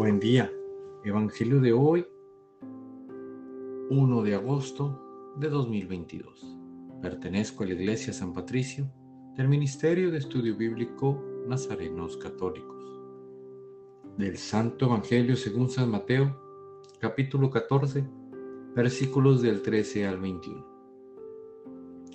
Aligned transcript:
Buen 0.00 0.18
día. 0.18 0.50
Evangelio 1.04 1.60
de 1.60 1.74
hoy, 1.74 2.06
1 3.90 4.22
de 4.22 4.34
agosto 4.34 5.34
de 5.36 5.50
2022. 5.50 6.56
Pertenezco 7.02 7.64
a 7.64 7.66
la 7.66 7.74
Iglesia 7.74 8.14
San 8.14 8.32
Patricio 8.32 8.90
del 9.36 9.48
Ministerio 9.48 10.10
de 10.10 10.16
Estudio 10.16 10.56
Bíblico 10.56 11.22
Nazarenos 11.46 12.16
Católicos. 12.16 12.82
Del 14.16 14.38
Santo 14.38 14.86
Evangelio 14.86 15.36
según 15.36 15.68
San 15.68 15.90
Mateo, 15.90 16.34
capítulo 16.98 17.50
14, 17.50 18.02
versículos 18.74 19.42
del 19.42 19.60
13 19.60 20.06
al 20.06 20.18
21. 20.18 20.66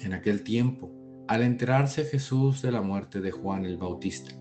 En 0.01 0.13
aquel 0.13 0.43
tiempo, 0.43 0.91
al 1.27 1.43
enterarse 1.43 2.03
Jesús 2.03 2.63
de 2.63 2.71
la 2.71 2.81
muerte 2.81 3.21
de 3.21 3.29
Juan 3.29 3.63
el 3.63 3.77
Bautista, 3.77 4.33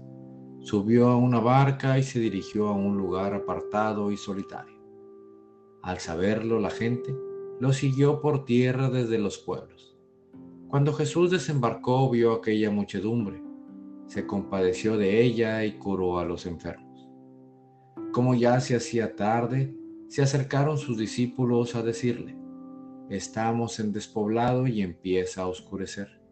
Subió 0.64 1.08
a 1.08 1.16
una 1.16 1.40
barca 1.40 1.98
y 1.98 2.02
se 2.02 2.18
dirigió 2.18 2.68
a 2.68 2.72
un 2.72 2.96
lugar 2.96 3.34
apartado 3.34 4.10
y 4.10 4.16
solitario. 4.16 4.80
Al 5.82 5.98
saberlo 5.98 6.58
la 6.58 6.70
gente 6.70 7.14
lo 7.60 7.74
siguió 7.74 8.22
por 8.22 8.46
tierra 8.46 8.88
desde 8.88 9.18
los 9.18 9.36
pueblos. 9.36 9.94
Cuando 10.68 10.94
Jesús 10.94 11.30
desembarcó 11.30 12.08
vio 12.08 12.32
aquella 12.32 12.70
muchedumbre, 12.70 13.42
se 14.06 14.26
compadeció 14.26 14.96
de 14.96 15.22
ella 15.22 15.66
y 15.66 15.76
curó 15.76 16.18
a 16.18 16.24
los 16.24 16.46
enfermos. 16.46 17.10
Como 18.10 18.34
ya 18.34 18.58
se 18.60 18.74
hacía 18.74 19.16
tarde, 19.16 19.76
se 20.08 20.22
acercaron 20.22 20.78
sus 20.78 20.96
discípulos 20.96 21.74
a 21.74 21.82
decirle, 21.82 22.38
estamos 23.10 23.78
en 23.80 23.92
despoblado 23.92 24.66
y 24.66 24.80
empieza 24.80 25.42
a 25.42 25.46
oscurecer 25.46 26.23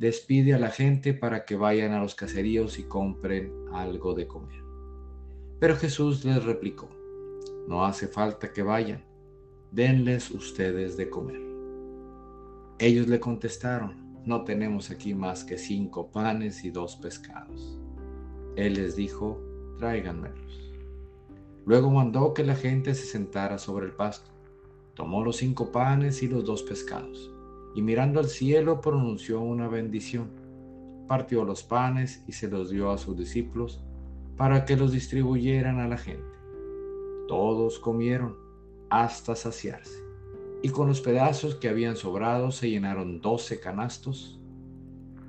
despide 0.00 0.54
a 0.54 0.58
la 0.58 0.70
gente 0.70 1.12
para 1.12 1.44
que 1.44 1.56
vayan 1.56 1.92
a 1.92 2.00
los 2.00 2.14
caseríos 2.14 2.78
y 2.78 2.84
compren 2.84 3.52
algo 3.74 4.14
de 4.14 4.26
comer. 4.26 4.64
Pero 5.58 5.76
Jesús 5.76 6.24
les 6.24 6.42
replicó, 6.42 6.88
no 7.68 7.84
hace 7.84 8.08
falta 8.08 8.50
que 8.50 8.62
vayan, 8.62 9.04
denles 9.70 10.30
ustedes 10.30 10.96
de 10.96 11.10
comer. 11.10 11.42
Ellos 12.78 13.08
le 13.08 13.20
contestaron, 13.20 14.22
no 14.24 14.42
tenemos 14.44 14.90
aquí 14.90 15.12
más 15.14 15.44
que 15.44 15.58
cinco 15.58 16.10
panes 16.10 16.64
y 16.64 16.70
dos 16.70 16.96
pescados. 16.96 17.78
Él 18.56 18.72
les 18.74 18.96
dijo, 18.96 19.38
tráiganmelos. 19.78 20.72
Luego 21.66 21.90
mandó 21.90 22.32
que 22.32 22.42
la 22.42 22.54
gente 22.54 22.94
se 22.94 23.04
sentara 23.04 23.58
sobre 23.58 23.84
el 23.84 23.92
pasto. 23.92 24.30
Tomó 24.94 25.22
los 25.22 25.36
cinco 25.36 25.70
panes 25.70 26.22
y 26.22 26.28
los 26.28 26.46
dos 26.46 26.62
pescados 26.62 27.30
y 27.74 27.82
mirando 27.82 28.20
al 28.20 28.26
cielo 28.26 28.80
pronunció 28.80 29.40
una 29.40 29.68
bendición. 29.68 30.28
Partió 31.08 31.44
los 31.44 31.62
panes 31.62 32.22
y 32.26 32.32
se 32.32 32.48
los 32.48 32.70
dio 32.70 32.90
a 32.90 32.98
sus 32.98 33.16
discípulos 33.16 33.82
para 34.36 34.64
que 34.64 34.76
los 34.76 34.92
distribuyeran 34.92 35.80
a 35.80 35.88
la 35.88 35.98
gente. 35.98 36.24
Todos 37.28 37.78
comieron 37.78 38.36
hasta 38.88 39.36
saciarse, 39.36 40.02
y 40.62 40.70
con 40.70 40.88
los 40.88 41.00
pedazos 41.00 41.54
que 41.54 41.68
habían 41.68 41.96
sobrado 41.96 42.50
se 42.50 42.70
llenaron 42.70 43.20
doce 43.20 43.60
canastos. 43.60 44.40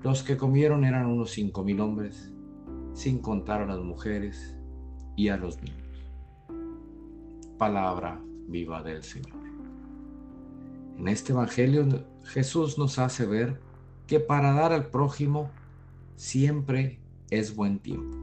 Los 0.04 0.24
que 0.24 0.38
comieron 0.38 0.84
eran 0.84 1.06
unos 1.06 1.32
cinco 1.32 1.64
mil 1.64 1.80
hombres, 1.80 2.32
sin 2.94 3.20
contar 3.20 3.62
a 3.62 3.66
las 3.68 3.80
mujeres 3.80 4.56
y 5.16 5.28
a 5.28 5.38
los 5.38 5.62
niños. 5.62 5.78
Palabra 7.58 8.20
viva 8.48 8.82
del 8.82 9.04
Señor. 9.04 9.40
En 10.98 11.08
este 11.08 11.34
Evangelio 11.34 11.86
Jesús 12.24 12.78
nos 12.78 13.00
hace 13.00 13.26
ver 13.26 13.60
que 14.08 14.20
para 14.20 14.54
dar 14.54 14.72
al 14.72 14.88
prójimo 14.88 15.50
siempre 16.16 17.00
es 17.30 17.56
buen 17.56 17.80
tiempo. 17.80 18.18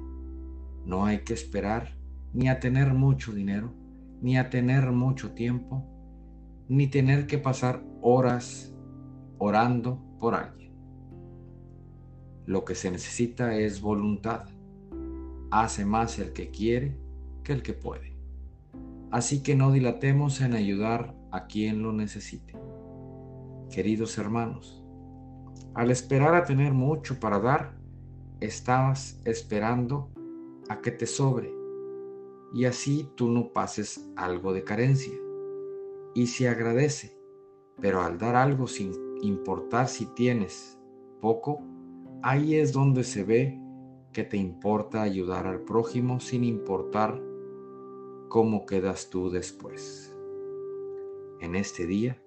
No 0.85 1.05
hay 1.05 1.21
que 1.21 1.35
esperar 1.35 1.97
ni 2.33 2.49
a 2.49 2.61
tener 2.61 2.95
mucho 2.95 3.33
dinero, 3.33 3.73
ni 4.21 4.39
a 4.39 4.51
tener 4.51 4.91
mucho 4.93 5.33
tiempo, 5.33 5.85
ni 6.69 6.87
tener 6.87 7.27
que 7.27 7.39
pasar 7.39 7.83
horas 8.01 8.73
orando 9.39 10.01
por 10.21 10.35
alguien. 10.35 10.73
Lo 12.47 12.65
que 12.65 12.75
se 12.75 12.91
necesita 12.91 13.55
es 13.57 13.81
voluntad. 13.81 14.47
Hace 15.51 15.85
más 15.85 16.19
el 16.19 16.33
que 16.33 16.51
quiere 16.51 16.97
que 17.43 17.53
el 17.53 17.63
que 17.63 17.73
puede. 17.73 18.17
Así 19.11 19.43
que 19.43 19.55
no 19.55 19.73
dilatemos 19.73 20.41
en 20.41 20.55
ayudar 20.55 21.15
a 21.31 21.47
quien 21.47 21.83
lo 21.83 21.93
necesite. 21.93 22.55
Queridos 23.71 24.19
hermanos, 24.19 24.83
al 25.75 25.91
esperar 25.91 26.35
a 26.35 26.45
tener 26.45 26.73
mucho 26.73 27.21
para 27.21 27.39
dar, 27.39 27.79
estabas 28.41 29.21
esperando 29.25 30.11
a 30.69 30.81
que 30.81 30.91
te 30.91 31.07
sobre 31.07 31.59
y 32.53 32.65
así 32.65 33.11
tú 33.15 33.29
no 33.29 33.53
pases 33.53 34.11
algo 34.17 34.53
de 34.53 34.65
carencia. 34.65 35.15
Y 36.15 36.27
se 36.29 36.49
agradece, 36.49 37.17
pero 37.81 38.03
al 38.03 38.19
dar 38.19 38.37
algo 38.37 38.67
sin 38.67 38.93
importar 39.23 39.89
si 39.89 40.07
tienes 40.15 40.79
poco, 41.21 41.61
ahí 42.23 42.55
es 42.55 42.73
donde 42.73 43.05
se 43.05 43.25
ve 43.25 43.61
que 44.13 44.25
te 44.25 44.37
importa 44.37 45.03
ayudar 45.03 45.47
al 45.47 45.61
prójimo 45.61 46.21
sin 46.21 46.45
importar 46.45 47.23
cómo 48.29 48.67
quedas 48.67 49.11
tú 49.11 49.31
después. 49.31 50.17
En 51.41 51.55
este 51.55 51.87
día, 51.87 52.21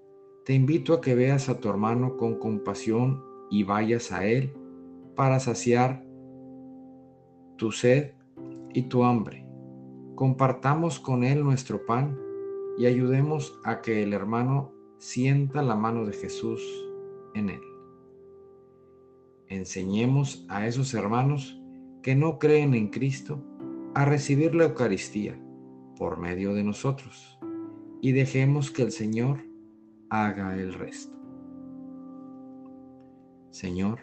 te 0.46 0.53
invito 0.53 0.94
a 0.94 1.02
que 1.02 1.13
veas 1.13 1.50
a 1.50 1.59
tu 1.59 1.69
hermano 1.69 2.18
con 2.18 2.35
compasión 2.35 3.24
y 3.52 3.63
vayas 3.63 4.12
a 4.12 4.25
él 4.25 4.53
para 5.16 5.40
saciar 5.40 6.03
tu 7.57 7.72
sed 7.72 8.13
y 8.74 8.84
tu 8.84 9.03
hambre. 9.03 9.46
Compartamos 10.16 11.00
con 11.00 11.24
él 11.24 11.44
nuestro 11.44 11.85
pan 11.85 12.18
y 12.78 12.88
ayudemos 12.88 13.59
a 13.63 13.81
que 13.81 14.01
el 14.01 14.13
hermano 14.13 14.74
sienta 14.97 15.62
la 15.62 15.75
mano 15.75 16.06
de 16.06 16.13
Jesús 16.13 16.62
en 17.35 17.50
él. 17.51 17.62
Enseñemos 19.47 20.46
a 20.50 20.66
esos 20.66 20.94
hermanos 20.94 21.62
que 22.01 22.16
no 22.16 22.40
creen 22.40 22.74
en 22.74 22.88
Cristo 22.88 23.44
a 23.94 24.06
recibir 24.06 24.56
la 24.56 24.63
Eucaristía 24.63 25.40
por 25.97 26.18
medio 26.18 26.56
de 26.56 26.63
nosotros 26.63 27.38
y 28.01 28.13
dejemos 28.13 28.72
que 28.72 28.81
el 28.81 28.91
Señor 28.91 29.50
haga 30.11 30.57
el 30.57 30.73
resto. 30.73 31.16
Señor, 33.49 33.99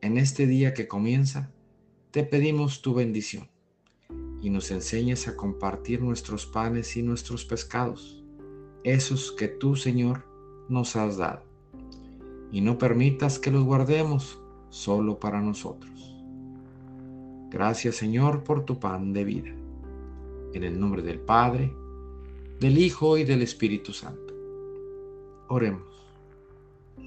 en 0.00 0.18
este 0.18 0.48
día 0.48 0.74
que 0.74 0.88
comienza, 0.88 1.52
te 2.10 2.24
pedimos 2.24 2.82
tu 2.82 2.92
bendición 2.92 3.48
y 4.40 4.50
nos 4.50 4.72
enseñes 4.72 5.28
a 5.28 5.36
compartir 5.36 6.02
nuestros 6.02 6.44
panes 6.44 6.96
y 6.96 7.04
nuestros 7.04 7.44
pescados, 7.44 8.24
esos 8.82 9.30
que 9.30 9.46
tú, 9.46 9.76
Señor, 9.76 10.24
nos 10.68 10.96
has 10.96 11.18
dado, 11.18 11.44
y 12.50 12.60
no 12.60 12.76
permitas 12.76 13.38
que 13.38 13.52
los 13.52 13.62
guardemos 13.62 14.40
solo 14.70 15.20
para 15.20 15.40
nosotros. 15.40 16.16
Gracias, 17.48 17.94
Señor, 17.94 18.42
por 18.42 18.64
tu 18.64 18.80
pan 18.80 19.12
de 19.12 19.22
vida. 19.22 19.54
En 20.52 20.64
el 20.64 20.80
nombre 20.80 21.02
del 21.02 21.20
Padre, 21.20 21.72
del 22.58 22.76
Hijo 22.76 23.16
y 23.18 23.22
del 23.22 23.42
Espíritu 23.42 23.92
Santo. 23.92 24.27
Oremos. 25.48 25.82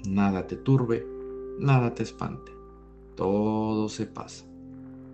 Nada 0.08 0.48
te 0.48 0.56
turbe, 0.56 1.06
nada 1.60 1.94
te 1.94 2.02
espante. 2.02 2.50
Todo 3.14 3.88
se 3.88 4.06
pasa. 4.06 4.44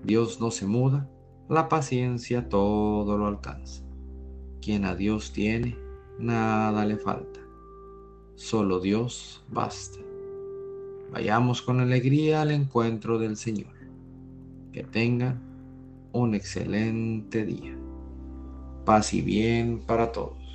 Dios 0.03 0.41
no 0.41 0.51
se 0.51 0.67
muda, 0.67 1.11
la 1.49 1.69
paciencia 1.69 2.49
todo 2.49 3.19
lo 3.19 3.27
alcanza. 3.27 3.83
Quien 4.63 4.87
a 4.87 4.95
Dios 4.95 5.33
tiene, 5.33 5.77
nada 6.19 6.87
le 6.87 6.97
falta. 6.97 7.41
Solo 8.35 8.81
Dios 8.81 9.45
basta. 9.51 9.99
Vayamos 11.13 11.61
con 11.61 11.81
alegría 11.81 12.41
al 12.41 12.51
encuentro 12.51 13.19
del 13.19 13.37
Señor. 13.37 13.75
Que 14.73 14.85
tengan 14.85 15.41
un 16.13 16.35
excelente 16.35 17.45
día. 17.45 17.77
Paz 18.85 19.13
y 19.13 19.21
bien 19.21 19.81
para 19.87 20.13
todos. 20.13 20.48